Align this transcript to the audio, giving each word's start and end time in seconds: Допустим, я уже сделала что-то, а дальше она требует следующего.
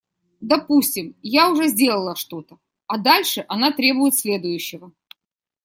Допустим, 0.41 1.15
я 1.21 1.51
уже 1.51 1.67
сделала 1.67 2.15
что-то, 2.15 2.57
а 2.87 2.97
дальше 2.97 3.45
она 3.47 3.71
требует 3.71 4.15
следующего. 4.15 4.93